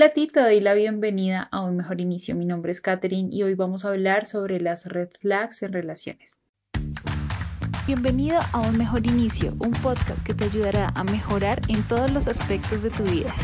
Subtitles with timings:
[0.00, 2.34] Hola a ti, te doy la bienvenida a un mejor inicio.
[2.34, 6.40] Mi nombre es Katherine y hoy vamos a hablar sobre las red flags en relaciones.
[7.86, 12.28] Bienvenido a Un Mejor Inicio, un podcast que te ayudará a mejorar en todos los
[12.28, 13.34] aspectos de tu vida.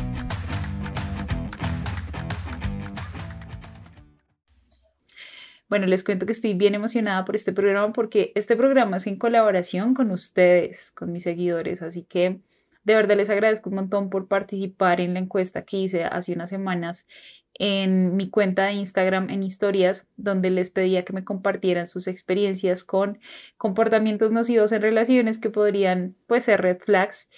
[5.69, 9.19] Bueno, les cuento que estoy bien emocionada por este programa porque este programa es en
[9.19, 12.41] colaboración con ustedes, con mis seguidores, así que
[12.87, 16.51] de verdad les agradezco un montón por participar en la encuesta que hice hace unas
[16.51, 17.09] semanas
[17.55, 22.85] en mi cuenta de Instagram en historias, donde les pedía que me compartieran sus experiencias
[22.85, 23.19] con
[23.57, 27.29] comportamientos nocivos en relaciones que podrían pues ser red flags.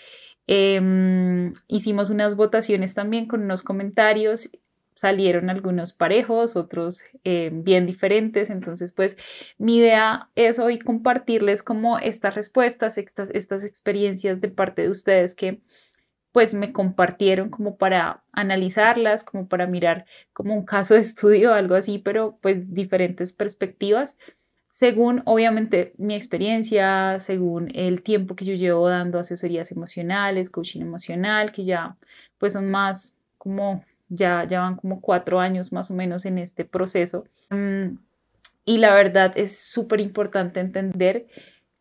[0.46, 4.50] Em, hicimos unas votaciones también con unos comentarios
[4.98, 8.50] salieron algunos parejos, otros eh, bien diferentes.
[8.50, 9.16] Entonces, pues
[9.56, 15.36] mi idea es hoy compartirles como estas respuestas, estas, estas experiencias de parte de ustedes
[15.36, 15.60] que
[16.32, 21.76] pues me compartieron como para analizarlas, como para mirar como un caso de estudio, algo
[21.76, 24.18] así, pero pues diferentes perspectivas,
[24.68, 31.52] según obviamente mi experiencia, según el tiempo que yo llevo dando asesorías emocionales, coaching emocional,
[31.52, 31.96] que ya
[32.38, 36.64] pues son más como ya, ya van como cuatro años más o menos en este
[36.64, 37.24] proceso.
[37.50, 37.98] Mm,
[38.64, 41.26] y la verdad es súper importante entender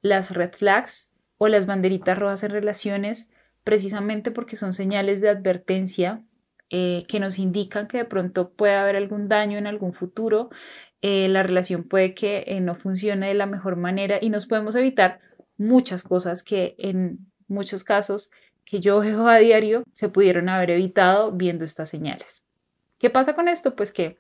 [0.01, 3.29] las red flags o las banderitas rojas en relaciones
[3.63, 6.23] precisamente porque son señales de advertencia
[6.69, 10.49] eh, que nos indican que de pronto puede haber algún daño en algún futuro,
[11.01, 14.75] eh, la relación puede que eh, no funcione de la mejor manera y nos podemos
[14.75, 15.19] evitar
[15.57, 18.31] muchas cosas que en muchos casos
[18.67, 22.43] que yo veo a diario se pudieron haber evitado viendo estas señales.
[22.99, 23.75] ¿Qué pasa con esto?
[23.75, 24.17] Pues que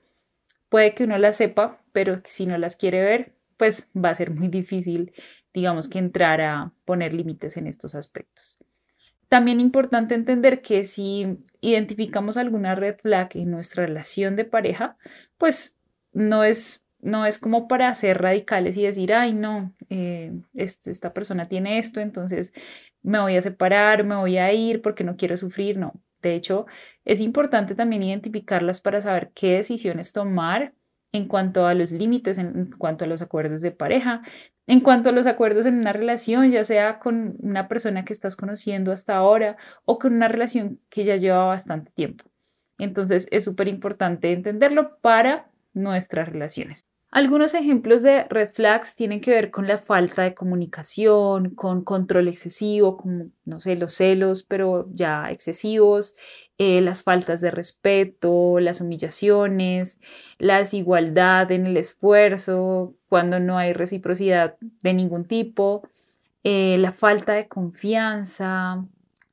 [0.69, 4.31] puede que uno las sepa, pero si no las quiere ver, pues va a ser
[4.31, 5.13] muy difícil,
[5.53, 8.57] digamos, que entrar a poner límites en estos aspectos.
[9.27, 14.95] También importante entender que si identificamos alguna red flag en nuestra relación de pareja,
[15.37, 15.75] pues
[16.13, 21.47] no es no es como para ser radicales y decir, ay, no, eh, esta persona
[21.47, 22.53] tiene esto, entonces
[23.01, 25.93] me voy a separar, me voy a ir porque no quiero sufrir, no.
[26.21, 26.65] De hecho,
[27.05, 30.73] es importante también identificarlas para saber qué decisiones tomar
[31.11, 34.23] en cuanto a los límites, en cuanto a los acuerdos de pareja,
[34.65, 38.35] en cuanto a los acuerdos en una relación, ya sea con una persona que estás
[38.35, 42.25] conociendo hasta ahora o con una relación que ya lleva bastante tiempo.
[42.77, 46.81] Entonces, es súper importante entenderlo para nuestras relaciones.
[47.09, 52.27] Algunos ejemplos de red flags tienen que ver con la falta de comunicación, con control
[52.27, 56.15] excesivo, como, no sé, los celos, pero ya excesivos,
[56.57, 60.01] eh, las faltas de respeto, las humillaciones,
[60.37, 65.87] la desigualdad en el esfuerzo, cuando no hay reciprocidad de ningún tipo,
[66.43, 68.85] eh, la falta de confianza,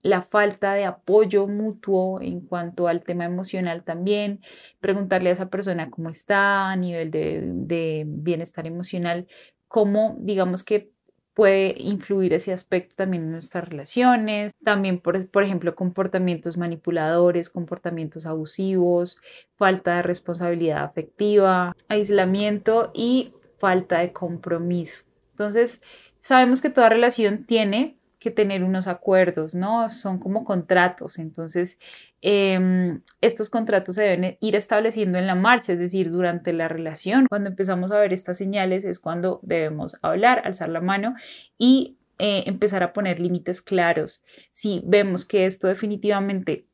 [0.04, 4.40] la falta de apoyo mutuo en cuanto al tema emocional también,
[4.78, 9.26] preguntarle a esa persona cómo está a nivel de, bienestar emocional,
[9.66, 10.92] cómo digamos que
[11.32, 18.26] puede influir ese aspecto también en nuestras relaciones, también por, por, ejemplo comportamientos manipuladores, comportamientos
[18.26, 19.18] abusivos,
[19.56, 25.02] falta de responsabilidad afectiva, aislamiento y falta de compromiso.
[25.30, 25.82] Entonces,
[26.20, 29.90] sabemos que toda relación tiene que tener unos acuerdos, ¿no?
[29.90, 31.18] Son como contratos.
[31.18, 31.78] Entonces,
[32.22, 37.26] em, estos contratos se deben ir estableciendo en la marcha, es decir, durante la relación.
[37.28, 41.14] Cuando empezamos a ver estas señales es cuando debemos hablar, alzar la mano
[41.58, 44.22] y eh, empezar a poner límites claros.
[44.52, 46.64] Si vemos que esto definitivamente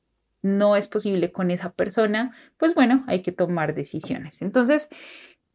[0.43, 4.41] no es posible con esa persona, pues bueno, hay que tomar decisiones.
[4.41, 4.89] Entonces,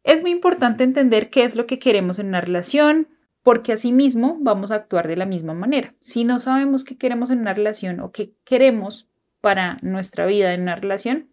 [0.04, 3.08] es muy importante entender qué es lo que queremos en una relación,
[3.46, 5.94] porque asimismo vamos a actuar de la misma manera.
[6.00, 9.06] Si no sabemos qué queremos en una relación o qué queremos
[9.40, 11.28] para nuestra vida en una relación,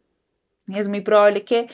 [0.68, 1.70] es muy probable que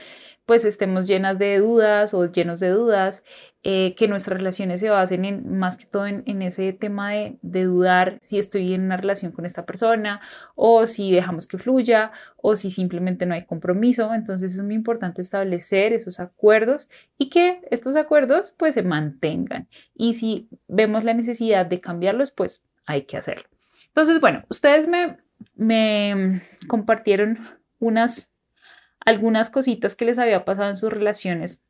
[0.50, 3.24] pues estemos llenas de dudas o llenos de dudas,
[3.62, 8.18] eh, que nuestras relaciones se basen en, más que todo en, ese tema de, dudar
[8.20, 10.22] si estoy en una relación con esta persona
[10.56, 14.12] o si dejamos que fluya o si simplemente no hay compromiso.
[14.12, 19.68] Entonces es muy importante establecer esos acuerdos y que estos acuerdos pues se mantengan.
[19.94, 23.48] Y si vemos la necesidad de cambiarlos, pues hay que hacerlo.
[23.90, 27.38] Entonces, bueno, ustedes me compartieron
[27.78, 28.34] unas
[29.10, 31.64] algunas cositas que les había pasado en sus relaciones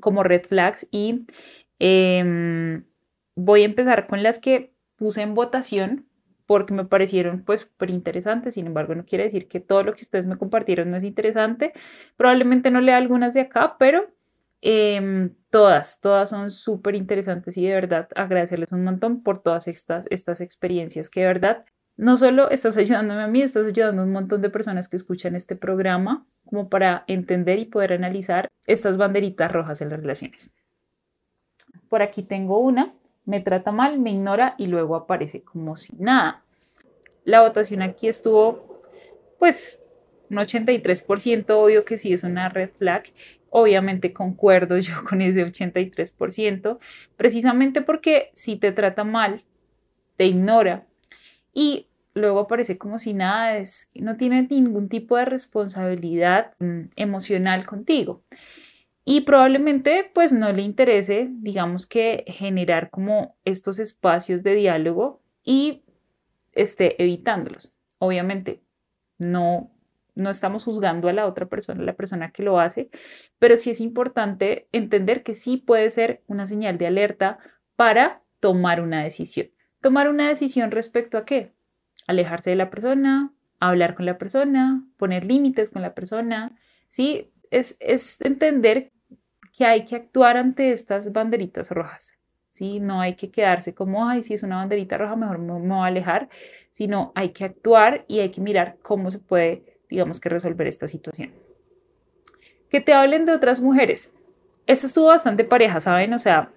[0.00, 1.26] como red flags y
[1.78, 2.84] em,
[3.36, 6.06] voy a empezar con las que puse en votación
[6.46, 10.02] porque me parecieron pues súper interesantes, sin embargo no quiere decir que todo lo que
[10.02, 11.72] ustedes me compartieron no es interesante,
[12.16, 14.06] probablemente no lea algunas de acá, pero
[14.62, 20.06] em, todas, todas son súper interesantes y de verdad agradecerles un montón por todas estas,
[20.10, 21.64] estas experiencias que de verdad
[21.98, 25.34] no solo estás ayudándome a mí, estás ayudando a un montón de personas que escuchan
[25.34, 30.54] este programa como para entender y poder analizar estas banderitas rojas en las relaciones.
[31.88, 36.44] Por aquí tengo una, me trata mal, me ignora y luego aparece como si nada.
[37.24, 38.80] La votación aquí estuvo,
[39.40, 39.82] pues,
[40.30, 43.12] un 83%, obvio que sí es una red flag.
[43.50, 46.78] Obviamente concuerdo yo con ese 83%,
[47.16, 49.42] precisamente porque si te trata mal,
[50.16, 50.86] te ignora
[51.52, 51.87] y
[52.18, 58.22] luego aparece como si nada es, no tiene ningún tipo de responsabilidad mm, emocional contigo.
[59.04, 65.82] Y probablemente pues no le interese, digamos que generar como estos espacios de diálogo y
[66.52, 67.74] esté evitándolos.
[67.98, 68.62] Obviamente
[69.18, 69.70] no
[70.18, 72.90] no estamos juzgando a la otra persona, la persona que lo hace,
[73.38, 77.38] pero sí es importante entender que sí puede ser una señal de alerta
[77.76, 79.48] para tomar una decisión.
[79.80, 81.52] Tomar una decisión respecto a qué?
[82.08, 86.56] Alejarse de la persona, hablar con la persona, poner límites con la persona,
[86.88, 87.30] ¿sí?
[87.50, 87.78] Es,
[88.20, 88.90] entender
[89.56, 92.14] que hay que actuar ante estas banderitas rojas,
[92.48, 92.80] ¿sí?
[92.80, 95.84] No hay que quedarse como, ay, si es una banderita roja, mejor me, me voy
[95.84, 96.28] a alejar,
[96.72, 100.88] sino hay que actuar y hay que mirar cómo se puede digamos que resolver esta
[100.88, 101.32] situación.
[102.70, 104.14] Que te hablen de otras mujeres.
[104.66, 106.12] Esta estuvo bastante pareja, ¿saben?
[106.12, 106.50] O sea,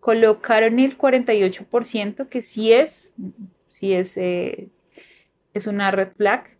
[0.00, 3.14] colocaron el 48% que sí es,
[3.80, 4.68] sí es, eh,
[5.54, 6.58] es una red flag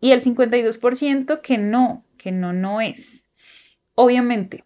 [0.00, 3.30] y el 52% que no, que no, no es.
[3.94, 4.64] Obviamente,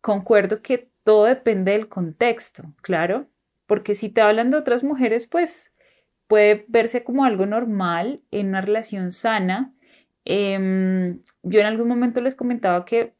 [0.00, 3.28] concuerdo que todo depende del contexto, claro,
[3.66, 5.74] porque si te hablan de otras mujeres, pues
[6.28, 9.74] puede verse como algo normal en una relación sana.
[10.24, 13.12] Em, yo en algún momento les comentaba que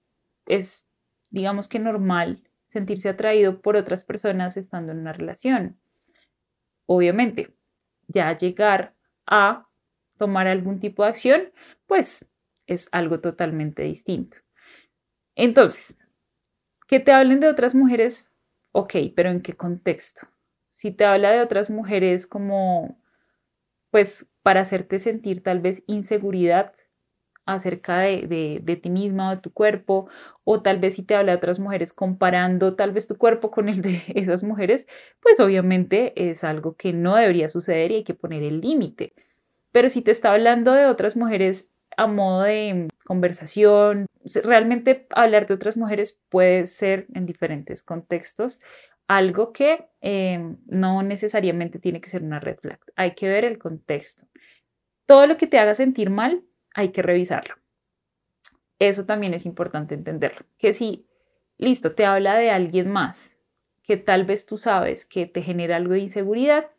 [0.47, 0.89] es,
[1.29, 5.79] digamos que normal sentirse atraído por otras personas estando en una relación.
[6.87, 7.56] Obviamente,
[8.09, 8.95] ya llegar
[9.27, 9.67] a
[10.19, 11.53] tomar algún tipo de acción,
[11.87, 12.31] pues
[12.67, 14.39] es algo totalmente distinto.
[15.35, 15.97] Entonces,
[16.89, 18.31] que te hablen de otras mujeres,
[18.73, 20.29] ok, pero ¿en qué contexto?
[20.77, 23.01] si te habla de otras mujeres como,
[23.91, 26.75] pues, para hacerte sentir tal vez inseguridad
[27.47, 30.09] acerca de, ti misma o de tu cuerpo,
[30.45, 33.69] o tal vez si te habla de otras mujeres comparando tal vez tu cuerpo con
[33.69, 34.87] el de esas mujeres,
[35.23, 39.15] pues obviamente es algo que no debería suceder y hay que poner el límite.
[39.73, 44.07] Pero si te está hablando de otras mujeres a modo de conversación,
[44.45, 48.61] realmente hablar de otras mujeres puede ser en diferentes contextos
[49.09, 52.81] algo que em, no necesariamente tiene que ser una red flag.
[52.97, 54.27] Hay que ver el contexto.
[55.07, 56.43] Todo lo que te haga sentir mal,
[56.77, 57.57] hay que revisarlo.
[58.79, 60.45] Eso también es importante entenderlo.
[60.59, 61.07] Que si,
[61.57, 63.39] listo, te habla de alguien más,
[63.83, 66.71] que tal vez tú sabes que te genera algo de inseguridad,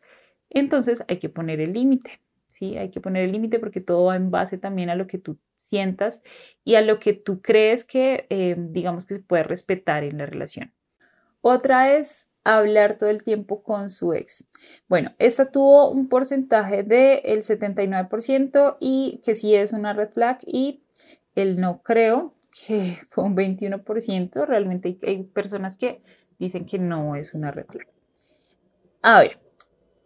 [0.51, 2.21] entonces hay que poner el límite.
[2.49, 2.77] ¿sí?
[2.77, 5.39] Hay que poner el límite porque todo va en base también a lo que tú
[5.57, 6.23] sientas
[6.63, 10.27] y a lo que tú crees que, em, digamos, que se puede respetar en la
[10.27, 10.73] relación.
[11.41, 14.47] Otra es hablar todo el tiempo con su ex.
[14.87, 20.81] Bueno, esta tuvo un porcentaje del 79% y que sí es una red flag y
[21.35, 22.35] el no creo
[22.65, 24.45] que fue un 21%.
[24.45, 26.01] Realmente hay, personas que
[26.39, 27.87] dicen que no es una red flag.
[29.01, 29.39] A ver,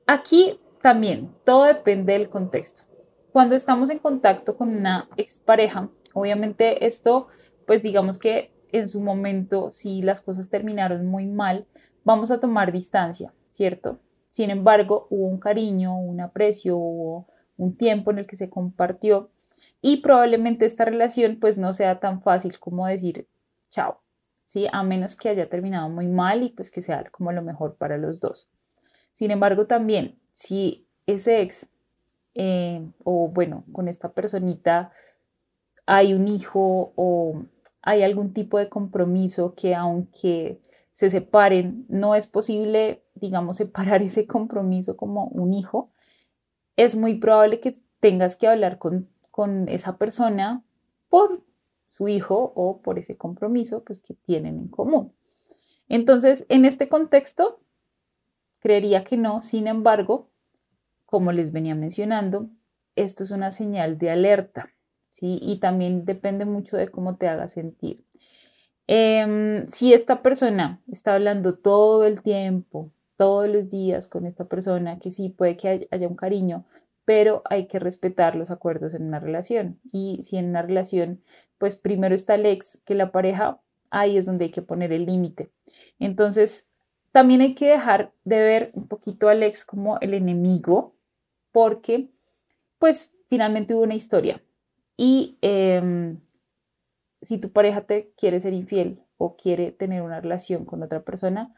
[0.07, 2.83] aquí también todo depende del contexto.
[3.31, 7.27] Cuando estamos en contacto con una expareja, obviamente esto,
[7.67, 11.67] pues digamos que en su momento, si las cosas terminaron muy mal,
[12.03, 13.99] vamos a tomar distancia, ¿cierto?
[14.29, 17.27] Sin embargo, hubo un cariño, un aprecio, hubo
[17.57, 19.29] un tiempo en el que se compartió
[19.81, 23.27] y probablemente esta relación pues no sea tan fácil como decir
[23.69, 23.99] chao,
[24.39, 24.67] ¿sí?
[24.71, 27.97] A menos que haya terminado muy mal y pues que sea como lo mejor para
[27.97, 28.49] los dos.
[29.13, 31.69] Sin embargo, también si ese ex
[32.33, 34.91] eh, o bueno, con esta personita
[35.85, 37.43] hay un hijo o
[37.81, 40.61] hay algún tipo de compromiso que aunque
[40.93, 45.91] se separen, no es posible, digamos, separar ese compromiso como un hijo,
[46.75, 50.63] es muy probable que tengas que hablar con, con esa persona
[51.09, 51.43] por
[51.87, 55.13] su hijo o por ese compromiso pues, que tienen en común.
[55.89, 57.59] Entonces, en este contexto,
[58.59, 60.29] creería que no, sin embargo,
[61.05, 62.49] como les venía mencionando,
[62.95, 64.69] esto es una señal de alerta.
[65.09, 65.37] ¿sí?
[65.41, 68.05] Y también depende mucho de cómo te haga sentir.
[68.87, 74.99] Em, si esta persona está hablando todo el tiempo, todos los días con esta persona,
[74.99, 76.65] que sí puede que haya un cariño,
[77.05, 79.79] pero hay que respetar los acuerdos en una relación.
[79.91, 81.21] Y si en una relación,
[81.57, 85.05] pues primero está el ex que la pareja, ahí es donde hay que poner el
[85.05, 85.51] límite.
[85.99, 86.71] Entonces,
[87.11, 90.95] también hay que dejar de ver un poquito al ex como el enemigo,
[91.51, 92.09] porque
[92.79, 94.41] pues finalmente hubo una historia
[94.97, 96.19] y em,
[97.21, 101.53] si tu pareja te quiere ser infiel o quiere tener una relación con otra persona,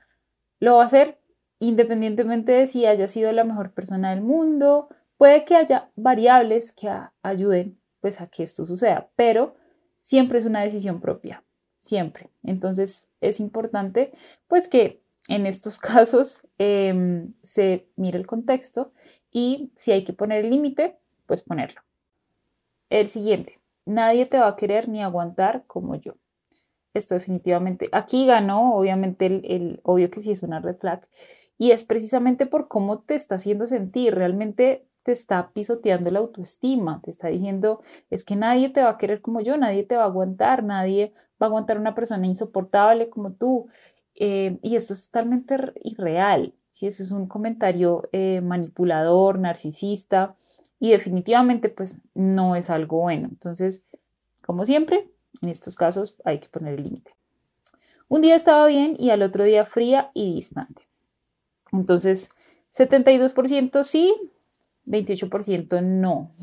[0.60, 1.20] lo va a hacer
[1.60, 4.90] independientemente de si haya sido la mejor persona del mundo.
[5.18, 6.90] Puede que haya variables que
[7.22, 9.56] ayuden pues a que esto suceda, pero
[10.00, 11.44] siempre es una decisión propia,
[11.78, 12.30] siempre.
[12.44, 14.12] Entonces es importante
[14.48, 18.92] pues que en estos casos em, se mire el contexto
[19.32, 21.82] y si hay que poner el límite, pues ponerlo.
[22.90, 26.14] El siguiente, nadie te va a querer ni aguantar como yo.
[26.94, 30.78] Esto definitivamente, aquí ganó, obviamente, el, obvio que sí es una red
[31.58, 37.02] y es precisamente por cómo te está haciendo sentir, realmente te está pisoteando la autoestima,
[37.04, 40.04] te está diciendo, es que nadie te va a querer como yo, nadie te va
[40.04, 43.68] a aguantar, nadie va a aguantar una persona insoportable como tú.
[44.16, 50.36] Eh, y esto es totalmente irreal, si eso es un comentario eh, manipulador, narcisista,
[50.84, 53.30] y definitivamente pues no es algo bueno.
[53.32, 53.86] Entonces,
[54.46, 55.10] como siempre,
[55.42, 57.14] en estos casos hay que poner el límite.
[58.10, 60.90] Un día estaba bien y al otro día fría y distante.
[61.72, 62.32] Entonces,
[62.70, 64.14] 72% sí,
[64.86, 66.34] 28% no.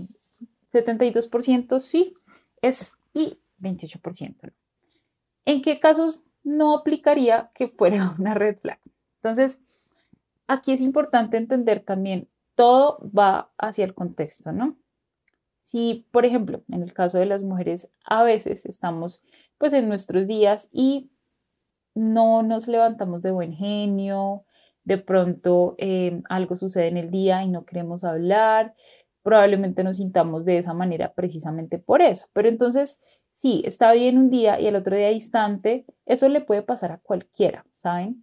[0.72, 2.14] 72% sí
[2.62, 4.52] es y 28% no.
[5.44, 8.80] ¿En qué casos no aplicaría que fuera una red flag?
[9.16, 9.60] Entonces,
[10.46, 12.26] aquí es importante entender también
[12.60, 14.76] todo va hacia el contexto, ¿no?
[15.60, 19.22] Si, por ejemplo, en el caso de las mujeres, a veces estamos
[19.56, 21.10] pues en nuestros días y
[21.94, 24.44] no nos levantamos de buen genio,
[24.84, 28.74] de pronto eh, algo sucede en el día y no queremos hablar,
[29.22, 32.26] probablemente nos sintamos de esa manera precisamente por eso.
[32.34, 33.00] Pero entonces,
[33.32, 36.98] sí, está bien un día y el otro día distante, eso le puede pasar a
[36.98, 38.22] cualquiera, ¿saben?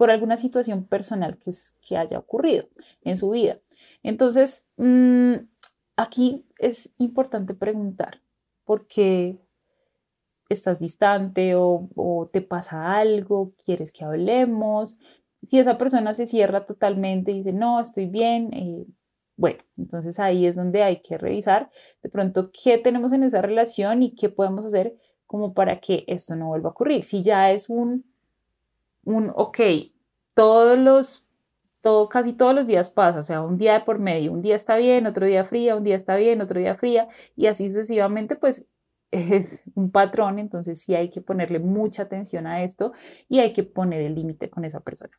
[0.00, 1.50] Por alguna situación personal que,
[1.86, 2.64] que haya ocurrido
[3.02, 3.58] en su vida.
[4.02, 5.34] Entonces, mm,
[5.94, 8.22] aquí es importante preguntar
[8.64, 9.38] por qué
[10.48, 14.96] estás distante o, te pasa algo, quieres que hablemos.
[15.42, 18.86] Si esa persona se cierra totalmente y dice, no, estoy bien, eh,
[19.36, 21.68] bueno, entonces ahí es donde hay que revisar
[22.02, 26.36] de pronto qué tenemos en esa relación y qué podemos hacer como para que esto
[26.36, 27.04] no vuelva a ocurrir.
[27.04, 28.09] Si ya es un
[29.10, 29.60] un, ok,
[30.34, 31.26] todos los,
[31.80, 34.54] todo, casi todos los días pasa, o sea, un día de por medio, un día
[34.54, 38.36] está bien, otro día fría, un día está bien, otro día fría, y así sucesivamente,
[38.36, 38.66] pues
[39.10, 42.92] es un patrón, entonces sí hay que ponerle mucha atención a esto
[43.28, 45.18] y hay que poner el límite con esa persona.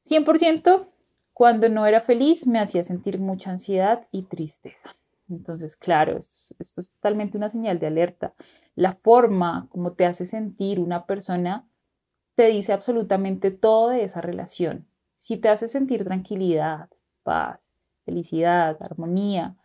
[0.00, 0.88] 100%
[1.32, 4.94] cuando no era feliz me hacía sentir mucha ansiedad y tristeza.
[5.28, 8.34] Entonces, claro, esto, esto, es totalmente una señal de alerta.
[8.74, 11.66] La forma como te hace sentir una persona
[12.34, 14.86] te dice absolutamente todo de esa relación.
[15.16, 16.88] Si te hace sentir tranquilidad,
[17.22, 17.70] paz,
[18.04, 19.56] felicidad, armonía,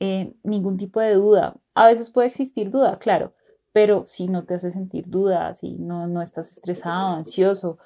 [0.00, 1.56] eh, ningún tipo de duda.
[1.74, 3.32] A veces puede existir duda, claro,
[3.72, 7.78] pero si no te hace sentir duda, si no, no estás estresado, ansioso,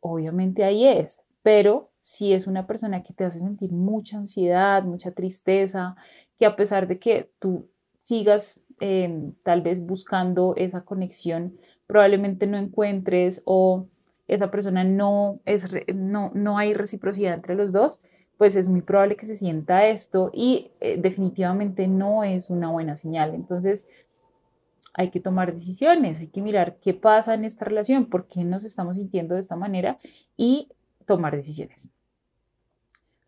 [0.00, 1.20] obviamente ahí es.
[1.42, 5.96] Pero si es una persona que te hace sentir mucha ansiedad, mucha tristeza,
[6.38, 12.58] que a pesar de que tú sigas em, tal vez buscando esa conexión, probablemente no
[12.58, 13.86] encuentres o
[14.28, 18.00] esa persona no, es, no, no hay reciprocidad entre los dos,
[18.36, 22.94] pues es muy probable que se sienta esto y eh, definitivamente no es una buena
[22.94, 23.34] señal.
[23.34, 23.88] Entonces,
[24.92, 28.64] hay que tomar decisiones, hay que mirar qué pasa en esta relación, por qué nos
[28.64, 29.98] estamos sintiendo de esta manera
[30.36, 30.68] y
[31.06, 31.88] tomar decisiones.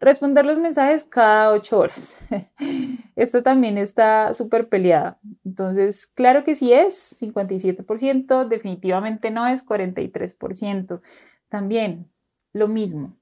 [0.00, 2.26] Responder los mensajes cada ocho horas.
[3.16, 5.20] Esto también está súper peleada.
[5.44, 11.02] Entonces, claro que sí es 57%, definitivamente no es 43%.
[11.50, 12.10] También
[12.54, 13.18] lo mismo.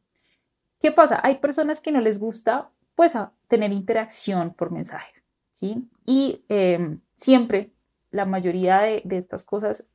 [0.81, 1.19] ¿Qué pasa?
[1.25, 3.17] Hay personas que no les gusta pues
[3.49, 5.89] tener interacción por mensajes, ¿sí?
[6.07, 7.73] Y em, siempre
[8.11, 9.91] la mayoría de, estas cosas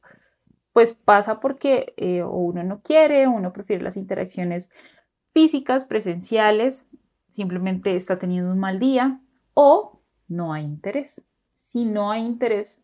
[0.73, 4.69] pues pasa porque eh, uno no quiere, uno prefiere las interacciones
[5.33, 6.89] físicas, presenciales,
[7.27, 9.19] simplemente está teniendo un mal día
[9.53, 11.25] o no hay interés.
[11.51, 12.83] Si no hay interés,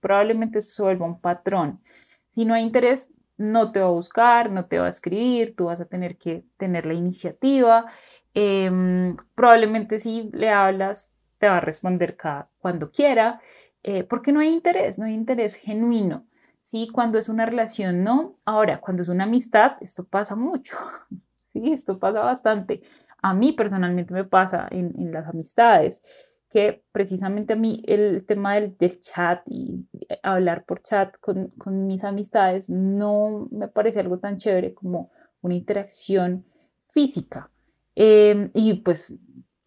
[0.00, 1.80] probablemente esto se vuelva un patrón.
[2.28, 5.66] Si no hay interés, no te va a buscar, no te va a escribir, tú
[5.66, 7.86] vas a tener que tener la iniciativa.
[8.34, 13.40] Em, probablemente si le hablas, te va a responder cada, cuando quiera,
[13.82, 16.26] eh, porque no hay interés, no hay interés genuino.
[16.60, 16.88] ¿sí?
[16.92, 18.36] Cuando es una relación, no.
[18.44, 20.76] Ahora, cuando es una amistad, esto pasa mucho.
[21.52, 22.82] Sí, esto pasa bastante.
[23.22, 26.02] A mí personalmente me pasa en, las amistades,
[26.48, 29.86] que precisamente a mí el tema del, chat y
[30.22, 31.52] hablar por chat con,
[31.86, 35.10] mis amistades no me parece algo tan chévere como
[35.42, 36.44] una interacción
[36.92, 37.50] física.
[37.94, 39.12] Em, y pues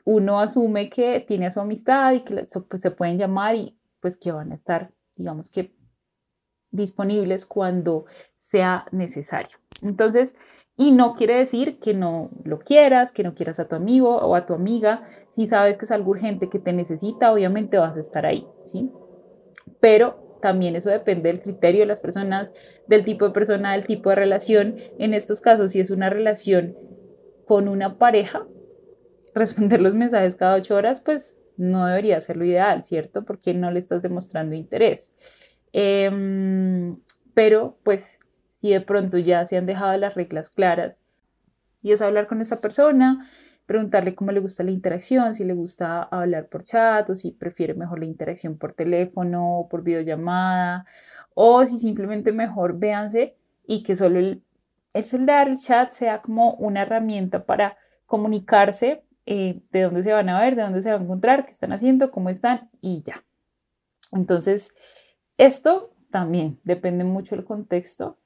[0.06, 4.18] uno asume que tiene a su amistad y que pues, se pueden llamar y pues
[4.18, 5.74] que van a estar, digamos que,
[6.72, 8.06] disponibles cuando
[8.38, 9.58] sea necesario.
[9.84, 10.36] Entonces,
[10.76, 14.36] y no quiere decir que no lo quieras, que no quieras a tu amigo o
[14.36, 15.04] a tu amiga.
[15.30, 18.92] Si sabes que es algo urgente que te necesita, obviamente vas a estar ahí, ¿sí?
[19.80, 22.52] Pero también eso depende del criterio de las personas,
[22.88, 24.76] del tipo de persona, del tipo de relación.
[24.98, 26.76] En estos casos, si es una relación
[27.46, 28.46] con una pareja,
[29.36, 33.24] responder los mensajes cada ocho horas, pues no debería ser lo ideal, ¿cierto?
[33.26, 35.14] Porque no le estás demostrando interés.
[35.72, 36.98] Em,
[37.34, 38.20] pero pues
[38.64, 41.02] si de pronto ya se han dejado las reglas claras
[41.82, 43.28] y es hablar con esa persona,
[43.66, 47.74] preguntarle cómo le gusta la interacción, si le gusta hablar por chat o si prefiere
[47.74, 50.86] mejor la interacción por teléfono o por videollamada
[51.34, 53.36] o si simplemente mejor véanse
[53.68, 54.42] y que solo el,
[55.04, 60.40] celular, el chat sea como una herramienta para comunicarse eh, de dónde se van a
[60.40, 63.26] ver, de dónde se van a encontrar, qué están haciendo, cómo están y ya.
[64.14, 64.74] Entonces,
[65.38, 68.20] esto también depende mucho del contexto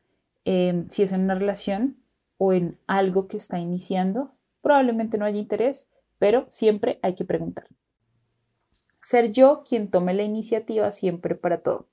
[0.49, 1.97] Em, si es en una relación
[2.37, 5.89] o en algo que está iniciando, probablemente no haya interés,
[6.19, 7.67] pero siempre hay que preguntar.
[9.01, 11.89] Ser yo quien tome la iniciativa siempre para todo.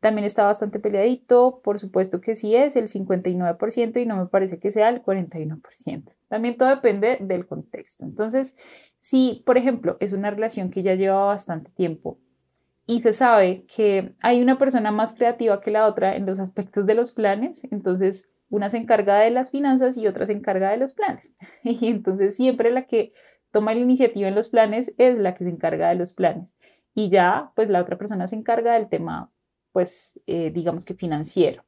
[0.00, 4.58] También está bastante peleadito, por supuesto que sí es el 59% y no me parece
[4.58, 6.16] que sea el 41%.
[6.28, 8.06] También todo depende del contexto.
[8.06, 8.56] Entonces,
[8.98, 12.20] si, por ejemplo, es una relación que ya lleva bastante tiempo
[12.86, 16.86] y se sabe que hay una persona más creativa que la otra en los aspectos
[16.86, 20.76] de los planes, entonces una se encarga de las finanzas y otra se encarga de
[20.76, 21.34] los planes.
[21.64, 23.12] Y entonces siempre la que
[23.50, 26.56] toma la iniciativa en los planes es la que se encarga de los planes.
[26.94, 29.32] Y ya, pues la otra persona se encarga del tema,
[29.72, 31.64] pues, eh, digamos que financiero.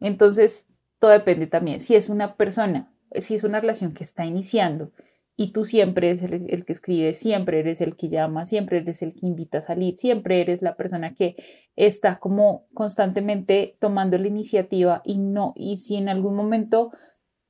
[0.00, 0.66] Entonces,
[0.98, 1.80] todo depende también.
[1.80, 4.92] Si es una persona, si es una relación que está iniciando
[5.36, 9.14] y tú siempre eres el, que escribe, siempre eres el que llama, siempre eres el
[9.14, 11.36] que invita a salir, siempre eres la persona que
[11.74, 16.92] está como constantemente tomando la iniciativa y no, y si en algún momento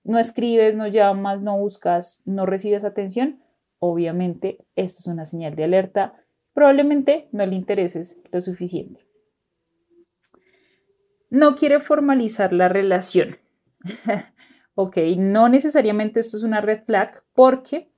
[0.04, 3.42] no escribes, no llamas, no buscas, no recibes atención,
[3.78, 6.14] obviamente esto es una señal de alerta,
[6.54, 9.00] probablemente no le intereses lo suficiente.
[11.30, 13.38] No quiere formalizar la relación.
[14.74, 17.92] Ok, no necesariamente esto es una red flag porque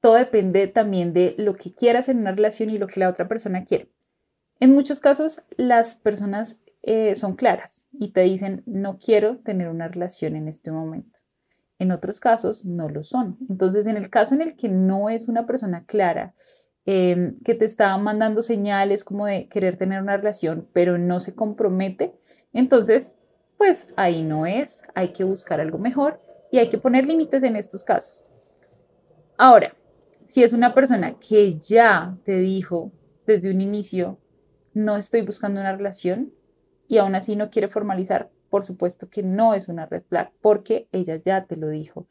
[0.00, 3.26] todo depende también de lo que quieras en una relación y lo que la otra
[3.26, 3.90] persona quiere.
[4.60, 9.88] En muchos casos las personas eh, son claras y te dicen no quiero tener una
[9.88, 11.20] relación en este momento.
[11.78, 13.38] En otros casos no lo son.
[13.48, 16.34] Entonces, en el caso en el que no es una persona clara,
[16.84, 21.34] em, que te está mandando señales como de querer tener una relación, pero no se
[21.34, 22.18] compromete,
[22.52, 23.17] entonces
[23.58, 27.56] pues ahí no es, hay que buscar algo mejor y hay que poner límites en
[27.56, 28.26] estos casos.
[29.36, 29.74] Ahora,
[30.24, 32.92] si es una persona que ya te dijo
[33.26, 34.18] desde un inicio,
[34.74, 36.32] no estoy buscando una relación
[36.86, 40.88] y aún así no quiere formalizar, por supuesto que no es una red flag porque
[40.92, 42.06] ella ya te lo dijo.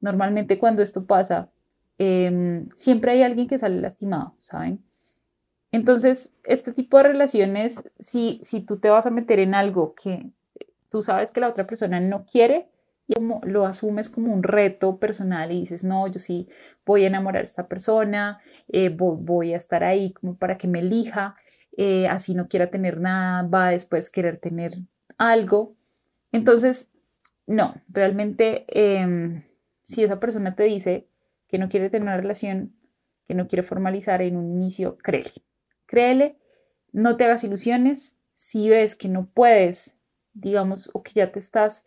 [0.00, 1.50] Normalmente cuando esto pasa,
[1.98, 4.84] em, siempre hay alguien que sale lastimado, ¿saben?
[5.72, 10.30] Entonces, este tipo de relaciones, si, si tú te vas a meter en algo que
[10.90, 12.68] tú sabes que la otra persona no quiere
[13.06, 16.48] y lo asumes como un reto personal y dices, no, yo sí
[16.86, 20.78] voy a enamorar a esta persona, eh, voy, a estar ahí como para que me
[20.78, 21.34] elija,
[21.76, 24.74] eh, así no quiera tener nada, va a después querer tener
[25.18, 25.74] algo.
[26.30, 26.92] Entonces,
[27.46, 29.42] no, realmente em,
[29.82, 31.08] si esa persona te dice
[31.48, 32.76] que no quiere tener una relación,
[33.26, 35.32] que no quiere formalizar en un inicio, créele.
[35.86, 36.38] Créele,
[36.92, 38.16] no te hagas ilusiones.
[38.34, 39.99] Si ves que no puedes
[40.40, 41.86] digamos, o que ya te estás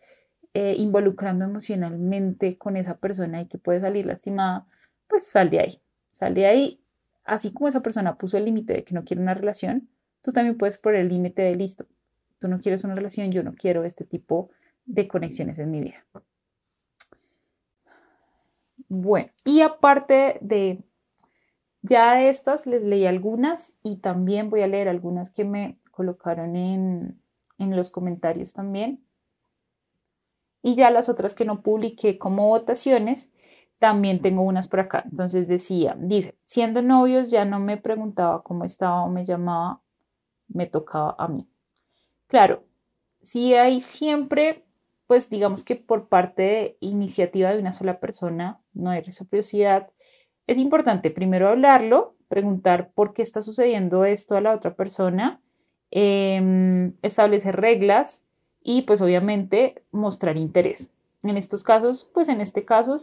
[0.54, 4.66] eh, involucrando emocionalmente con esa persona y que puede salir lastimada,
[5.08, 6.80] pues sal de ahí, sal de ahí.
[7.24, 9.88] Así como esa persona puso el límite de que no quiere una relación,
[10.22, 11.86] tú también puedes poner el límite de listo.
[12.38, 14.50] Tú no quieres una relación, yo no quiero este tipo
[14.86, 16.04] de conexiones en mi vida.
[18.88, 20.84] Bueno, y aparte de
[21.82, 26.56] ya de estas, les leí algunas y también voy a leer algunas que me colocaron
[26.56, 27.20] en,
[27.58, 29.04] en los comentarios también.
[30.62, 33.30] Y ya las otras que no publiqué como votaciones,
[33.78, 35.04] también tengo unas por acá.
[35.04, 39.82] Entonces decía, dice, siendo novios ya no me preguntaba cómo estaba o me llamaba,
[40.48, 41.46] me tocaba a mí.
[42.26, 42.64] Claro,
[43.20, 44.64] si hay siempre,
[45.06, 49.90] pues digamos que por parte de iniciativa de una sola persona, no hay reciprocidad,
[50.46, 55.42] es importante primero hablarlo, preguntar por qué está sucediendo esto a la otra persona
[55.96, 58.26] Em, establecer reglas
[58.64, 60.90] y pues obviamente mostrar interés.
[61.22, 62.96] en estos casos, pues en este caso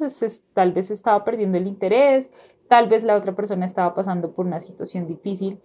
[0.54, 2.32] tal vez estaba perdiendo el interés,
[2.68, 5.58] tal vez la otra persona estaba pasando por una situación difícil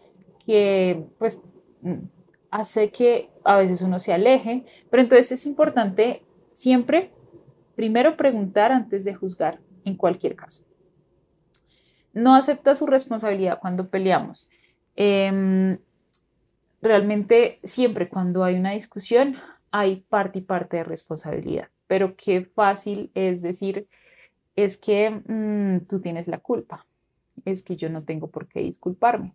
[0.46, 1.42] que pues
[2.52, 7.10] hace que a veces uno se aleje, pero entonces es importante siempre
[7.74, 10.62] primero preguntar antes de juzgar en cualquier caso.
[12.14, 14.48] No acepta su responsabilidad cuando peleamos.
[14.94, 15.78] Em,
[16.86, 19.36] realmente siempre cuando hay una discusión
[19.70, 23.88] hay parte y parte de responsabilidad, pero qué fácil es decir,
[24.54, 26.86] es que mm, tú tienes la culpa,
[27.44, 29.34] es que yo no tengo por qué disculparme,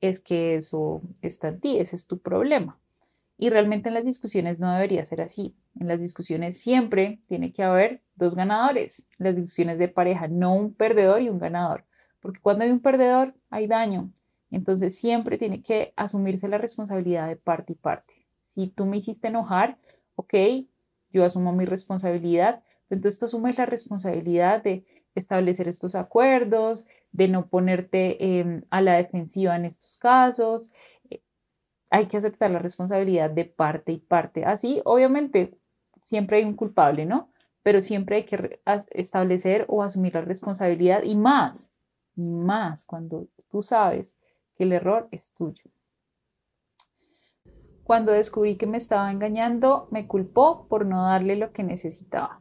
[0.00, 2.78] es que eso está en ti, ese es tu problema.
[3.38, 5.54] Y realmente en las discusiones no debería ser así.
[5.78, 9.06] En las discusiones siempre tiene que haber dos ganadores.
[9.18, 11.84] las discusiones de pareja, no un perdedor y un ganador.
[12.20, 14.10] Porque cuando hay un perdedor, hay daño.
[14.50, 18.26] Entonces siempre tiene que asumirse la responsabilidad de parte y parte.
[18.44, 19.78] Si tú me hiciste enojar,
[20.14, 20.34] ok,
[21.10, 22.62] yo asumo mi responsabilidad.
[22.90, 28.96] Entonces tú asumes la responsabilidad de establecer estos acuerdos, de no ponerte em, a la
[28.96, 30.70] defensiva en estos casos.
[31.10, 31.22] Eh,
[31.90, 34.44] hay que aceptar la responsabilidad de parte y parte.
[34.44, 35.58] Así, obviamente,
[36.02, 37.30] siempre hay un culpable, ¿no?
[37.62, 41.72] Pero siempre hay que establecer o asumir la responsabilidad y más,
[42.14, 44.16] y más cuando tú sabes
[44.56, 45.64] que el error es tuyo.
[47.84, 52.40] Cuando descubrí que me estaba engañando, me culpó por no darle lo que necesitaba.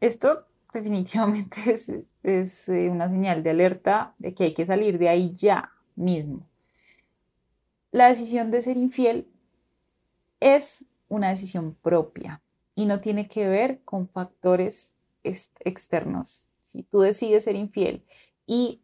[0.00, 1.56] Esto definitivamente
[2.22, 6.46] es, eh, una señal de alerta de que hay que salir de ahí ya mismo.
[7.90, 9.28] La decisión de ser infiel
[10.40, 12.42] es una decisión propia
[12.74, 16.46] y no tiene que ver con factores externos.
[16.60, 18.04] Si tú decides ser infiel
[18.46, 18.82] y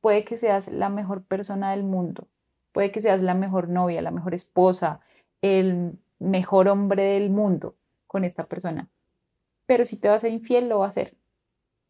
[0.00, 2.28] puede que seas la mejor persona del mundo,
[2.72, 5.00] puede que seas la mejor novia, la mejor esposa,
[5.42, 7.74] el mejor hombre del mundo
[8.06, 8.88] con esta persona,
[9.66, 11.16] pero si te va a ser infiel, lo va a hacer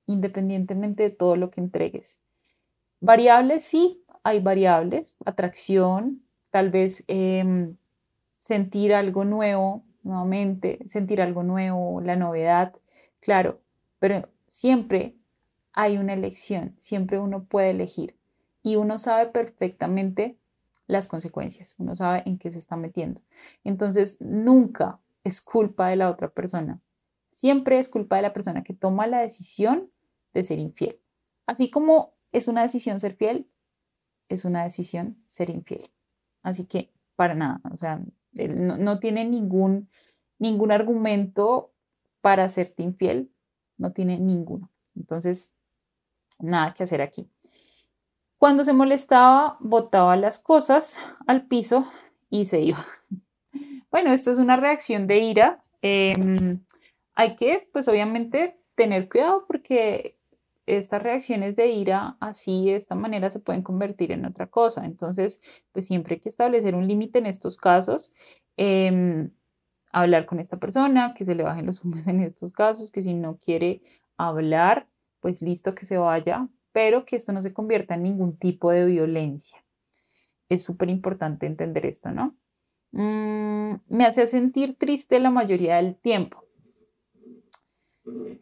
[0.07, 2.21] independientemente de todo lo que entregues.
[3.01, 7.77] Variables, sí, hay variables, atracción, tal vez em,
[8.41, 12.75] sentir algo nuevo nuevamente, sentir algo nuevo, la novedad,
[13.21, 13.61] claro,
[13.99, 15.15] pero siempre
[15.73, 18.17] hay una elección, siempre uno puede elegir
[18.63, 20.39] y uno sabe perfectamente
[20.87, 23.21] las consecuencias, uno sabe en qué se está metiendo.
[23.63, 26.81] Entonces, nunca es culpa de la otra persona,
[27.31, 29.91] siempre es culpa de la persona que toma la decisión
[30.35, 30.99] de ser infiel.
[31.47, 33.49] Así como es una decisión ser fiel,
[34.29, 35.91] es una decisión ser infiel.
[36.43, 38.03] Así que para nada, o sea,
[38.33, 39.89] no, tiene ningún,
[40.39, 41.73] ningún argumento
[42.21, 43.33] para hacerte infiel,
[43.77, 44.71] no tiene ninguno.
[44.95, 45.53] Entonces,
[46.43, 47.29] nada que hacer aquí.
[48.39, 51.87] Cuando se molestaba, botaba las cosas al piso
[52.31, 52.85] y se iba.
[53.91, 55.59] Bueno, esto es una reacción de ira.
[55.83, 56.61] Em,
[57.17, 60.17] hay que, pues obviamente, tener cuidado porque
[60.65, 64.85] estas reacciones de ira así, de esta manera, se pueden convertir en otra cosa.
[64.85, 65.41] Entonces,
[65.73, 68.15] pues siempre hay que establecer un límite en estos casos.
[68.57, 69.33] Em,
[69.93, 73.15] hablar con esta persona, que se le bajen los humos en estos casos, que si
[73.15, 73.83] no quiere
[74.17, 74.87] hablar,
[75.21, 78.87] pues listo que se vaya, pero que esto no se convierta en ningún tipo de
[78.87, 79.59] violencia.
[80.49, 82.37] Es súper importante entender esto, ¿no?
[82.93, 86.45] Mm, me hace sentir triste la mayoría del tiempo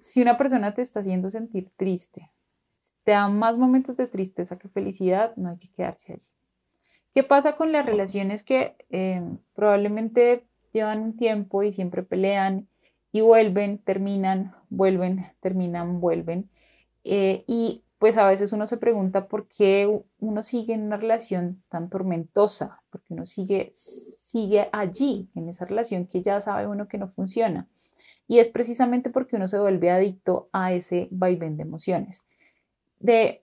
[0.00, 2.30] si una persona te está haciendo sentir triste,
[3.04, 6.28] te da más momentos de tristeza que felicidad, no hay que quedarse allí.
[7.14, 9.22] ¿Qué pasa con las relaciones que eh,
[9.54, 12.68] probablemente llevan un tiempo y siempre pelean
[13.10, 16.50] y vuelven, terminan, vuelven, terminan, vuelven?
[17.10, 21.62] Eh, y pues a veces uno se pregunta por qué uno sigue en una relación
[21.70, 26.98] tan tormentosa, porque uno sigue, sigue allí, en esa relación que ya sabe uno que
[26.98, 27.66] no funciona.
[28.28, 32.26] Y es precisamente porque uno se vuelve adicto a ese vaivén de emociones.
[33.00, 33.42] De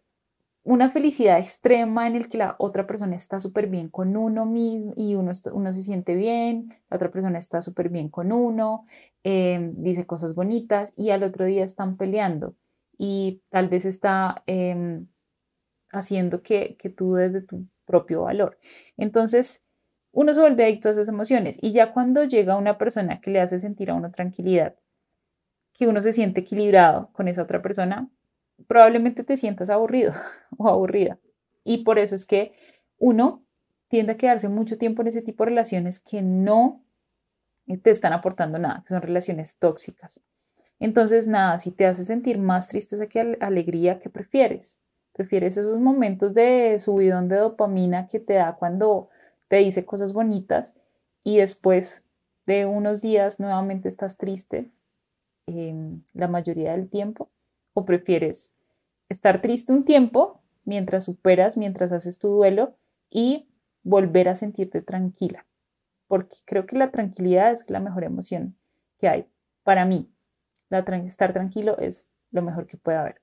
[0.64, 4.94] una felicidad extrema en el que la otra persona está súper bien con uno mismo
[4.96, 8.86] y uno, uno se siente bien, la otra persona está súper bien con uno,
[9.24, 12.54] em, dice cosas bonitas y al otro día están peleando
[12.98, 15.08] y tal vez está em,
[15.92, 18.58] haciendo que, que tú desde tu propio valor.
[18.98, 19.66] Entonces,
[20.12, 23.42] uno se vuelve adicto a esas emociones y ya cuando llega una persona que le
[23.42, 24.76] hace sentir a uno tranquilidad,
[25.74, 28.10] que uno se siente equilibrado con esa otra persona,
[28.68, 30.14] probablemente te sientas aburrido
[30.58, 31.20] o aburrida.
[31.64, 32.54] Y por eso es que
[32.98, 33.44] uno
[33.90, 36.84] tiende a quedarse mucho tiempo en ese tipo de relaciones que no
[37.84, 40.22] te están aportando nada, que son relaciones tóxicas.
[40.80, 44.82] Entonces, nada, si te hace sentir más tristeza que alegría, ¿qué prefieres?
[45.14, 49.10] ¿Prefieres esos momentos de subidón de dopamina que te da cuando
[49.48, 50.76] te dice cosas bonitas
[51.24, 52.06] y después
[52.46, 54.70] de unos días nuevamente estás triste,
[55.48, 57.30] em, la mayoría del tiempo?
[57.74, 58.54] ¿O prefieres
[59.10, 62.76] estar triste un tiempo mientras superas, mientras haces tu duelo
[63.10, 63.48] y
[63.84, 65.46] volver a sentirte tranquila?
[66.08, 68.58] Porque creo que la tranquilidad es la mejor emoción
[69.00, 69.28] que hay.
[69.64, 70.10] Para mí,
[70.70, 73.22] estar tranquilo es lo mejor que puede haber.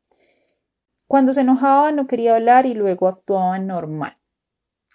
[1.06, 4.16] Cuando se enojaba no quería hablar y luego actuaba normal.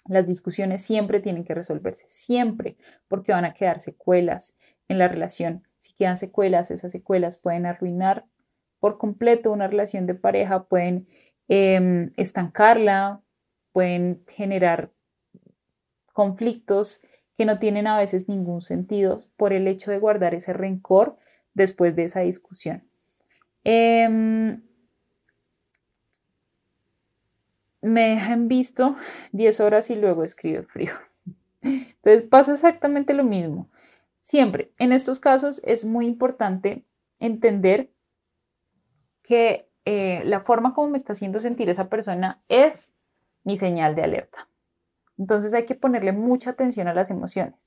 [0.06, 2.76] Las discusiones siempre tienen que resolverse, siempre,
[3.08, 4.56] porque van a quedar secuelas
[4.88, 5.64] en la relación.
[5.78, 8.24] Si quedan secuelas, esas secuelas pueden arruinar
[8.80, 11.06] por completo una relación de pareja, pueden
[11.48, 13.22] em, estancarla,
[13.72, 14.90] pueden generar
[16.12, 17.02] conflictos
[17.36, 21.16] que no tienen a veces ningún sentido por el hecho de guardar ese rencor
[21.58, 22.82] después de esa discusión.
[23.64, 24.62] Em,
[27.82, 28.96] me dejan visto
[29.32, 30.92] 10 horas y luego escribe frío.
[31.60, 33.68] Entonces pasa exactamente lo mismo.
[34.20, 36.84] Siempre, en estos casos es muy importante
[37.18, 37.90] entender
[39.22, 42.94] que eh, la forma como me está haciendo sentir esa persona es
[43.44, 44.48] mi señal de alerta.
[45.18, 47.58] Entonces hay que ponerle mucha atención a las emociones.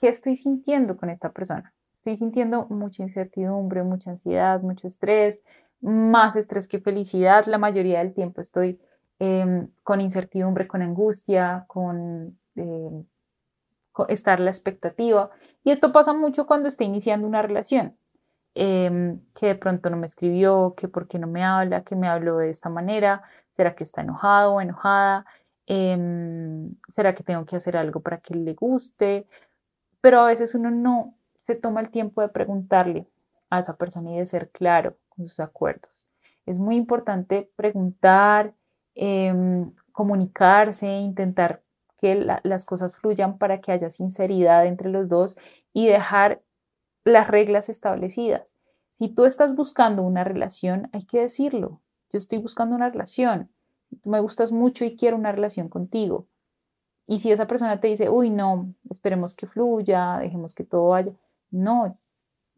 [0.00, 1.74] ¿Qué estoy sintiendo con esta persona?
[2.02, 5.40] Estoy sintiendo mucha incertidumbre, mucha ansiedad, mucho estrés,
[5.80, 7.46] más estrés que felicidad.
[7.46, 8.80] La mayoría del tiempo estoy
[9.20, 13.04] em, con incertidumbre, con angustia, con, em,
[14.08, 15.30] estar la expectativa.
[15.62, 17.96] Y esto pasa mucho cuando estoy iniciando una relación.
[18.56, 22.08] Em, que de pronto no me escribió, que por qué no me habla, que me
[22.08, 25.24] habló de esta manera, será que está enojado o enojada,
[26.88, 29.28] será que tengo que hacer algo para que le guste,
[30.00, 33.06] pero a veces uno no se toma el tiempo de preguntarle
[33.50, 36.08] a esa persona y de ser claro con sus acuerdos.
[36.46, 38.54] Es muy importante preguntar,
[38.94, 41.62] em, comunicarse, intentar
[41.98, 45.36] que las cosas fluyan para que haya sinceridad entre los dos
[45.72, 46.42] y dejar
[47.04, 48.56] las reglas establecidas.
[48.92, 51.80] Si tú estás buscando una relación, hay que decirlo.
[52.12, 53.50] Yo estoy buscando una relación.
[54.04, 56.26] Me gustas mucho y quiero una relación contigo.
[57.06, 61.12] Y si esa persona te dice, uy, no, esperemos que fluya, dejemos que todo vaya,
[61.52, 61.98] no,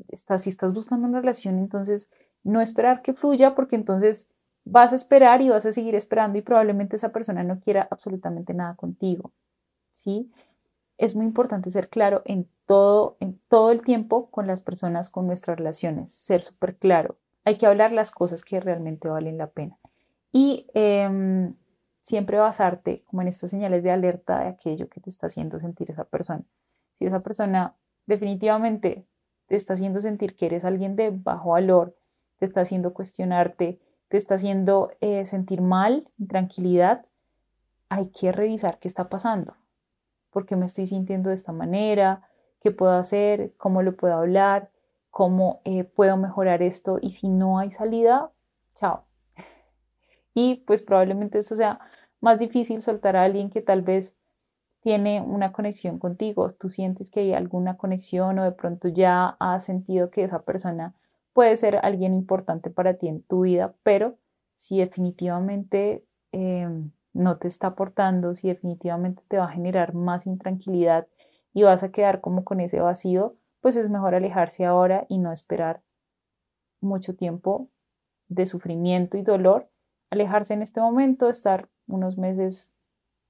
[0.09, 2.11] estás, si estás buscando una relación, entonces
[2.43, 4.31] no esperar que fluya porque entonces
[4.65, 8.55] vas a esperar y vas a seguir esperando y probablemente esa persona no quiera absolutamente
[8.55, 9.33] nada contigo.
[9.91, 10.33] ¿Sí?
[10.97, 15.27] Es muy importante ser claro en todo, en todo el tiempo con las personas, con
[15.27, 17.17] nuestras relaciones, ser súper claro.
[17.45, 19.79] Hay que hablar las cosas que realmente valen la pena.
[20.33, 21.55] Y em,
[22.01, 25.91] siempre basarte como en estas señales de alerta de aquello que te está haciendo sentir
[25.91, 26.43] esa persona.
[26.95, 27.75] Si esa persona
[28.07, 29.07] definitivamente
[29.47, 31.95] te está haciendo sentir que eres alguien de bajo valor,
[32.39, 37.05] te está haciendo cuestionarte, te está haciendo eh, sentir mal, tranquilidad,
[37.89, 39.55] hay que revisar qué está pasando.
[40.31, 42.23] ¿Por qué me estoy sintiendo de esta manera?
[42.61, 43.53] ¿Qué puedo hacer?
[43.57, 44.71] ¿Cómo lo puedo hablar?
[45.11, 46.99] ¿Cómo eh, puedo mejorar esto?
[47.01, 48.31] Y si no hay salida,
[48.75, 49.05] chao.
[50.37, 51.79] Y pues probablemente esto sea
[52.21, 54.17] más difícil soltar a alguien que tal vez
[54.85, 59.65] tiene una conexión contigo, tú sientes que hay alguna conexión o de pronto ya has
[59.65, 60.95] sentido que esa persona
[61.33, 64.19] puede ser alguien importante para ti en tu vida, pero
[64.57, 71.07] si definitivamente em, no te está aportando, si definitivamente te va a generar más intranquilidad
[71.55, 75.33] y vas a quedar como con ese vacío, pues es mejor alejarse ahora y no
[75.33, 75.81] esperar
[76.83, 77.71] mucho tiempo
[78.29, 79.71] de sufrimiento y dolor,
[80.11, 82.74] alejarse en este momento, estar unos meses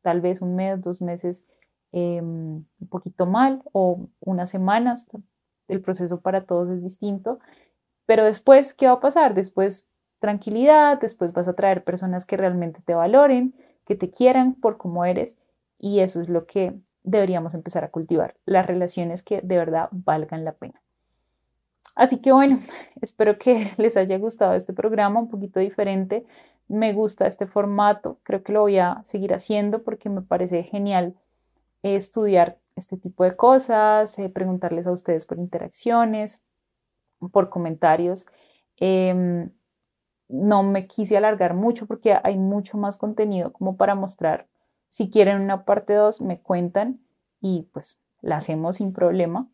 [0.04, 1.44] tal vez un mes, dos meses
[1.92, 5.06] em, un poquito mal o unas semanas.
[5.66, 7.38] El proceso para todos es distinto.
[8.06, 9.32] Pero después, ¿qué va a pasar?
[9.32, 9.88] Después,
[10.20, 13.54] tranquilidad, después vas a traer personas que realmente te valoren,
[13.86, 15.38] que te quieran por cómo eres
[15.78, 20.44] y eso es lo que deberíamos empezar a cultivar, las relaciones que de verdad valgan
[20.44, 20.83] la pena.
[21.94, 22.60] Así que bueno,
[23.00, 26.26] espero que les haya gustado este programa un poquito diferente
[26.68, 31.14] me gusta este formato, creo que lo voy a seguir haciendo porque me parece genial
[31.82, 36.42] estudiar este tipo de cosas, eh, preguntarles a ustedes por interacciones,
[37.32, 38.26] por comentarios.
[38.78, 39.50] Em,
[40.28, 44.48] no me quise alargar mucho porque hay mucho más contenido como para mostrar.
[44.88, 47.00] Si quieren una parte 2, me cuentan
[47.40, 49.48] y pues la hacemos sin problema.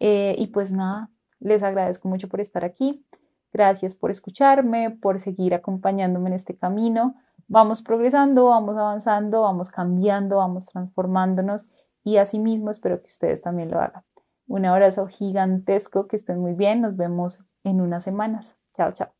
[0.00, 1.10] Eh, y pues nada,
[1.44, 3.04] les agradezco mucho por estar aquí.
[3.52, 7.14] Gracias por escucharme, por seguir acompañándome en este camino.
[7.46, 11.70] Vamos progresando, vamos avanzando, vamos cambiando, vamos transformándonos
[12.02, 14.02] y asimismo espero que ustedes también lo hagan.
[14.48, 18.58] Un abrazo gigantesco, que estén muy bien, nos vemos en unas semanas.
[18.72, 19.12] Chao, chao.